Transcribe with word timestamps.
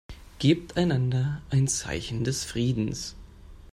Gebt 0.39 0.77
einander 0.77 1.43
ein 1.51 1.67
Zeichen 1.67 2.23
des 2.23 2.43
Friedens. 2.43 3.15